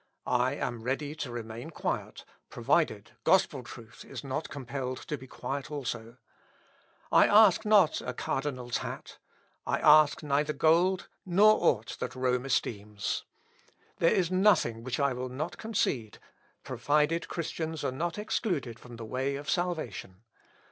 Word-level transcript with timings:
I 0.25 0.55
am 0.55 0.81
ready 0.81 1.13
to 1.13 1.29
remain 1.31 1.69
quiet, 1.69 2.25
provided 2.49 3.11
gospel 3.23 3.61
truth 3.61 4.03
is 4.03 4.23
not 4.23 4.49
compelled 4.49 4.97
to 5.09 5.15
be 5.15 5.27
quiet 5.27 5.69
also. 5.69 6.17
I 7.11 7.27
ask 7.27 7.65
not 7.65 8.01
a 8.01 8.11
cardinal's 8.11 8.77
hat; 8.77 9.19
I 9.67 9.77
ask 9.77 10.23
neither 10.23 10.53
gold, 10.53 11.07
nor 11.23 11.59
aught 11.63 11.97
that 11.99 12.15
Rome 12.15 12.45
esteems. 12.47 13.25
There 13.97 14.09
is 14.11 14.31
nothing 14.31 14.83
which 14.83 14.99
I 14.99 15.13
will 15.13 15.29
not 15.29 15.59
concede, 15.59 16.17
provided 16.63 17.27
Christians 17.27 17.83
are 17.83 17.91
not 17.91 18.17
excluded 18.17 18.79
from 18.79 18.95
the 18.95 19.05
way 19.05 19.35
of 19.35 19.51
salvation. 19.51 20.23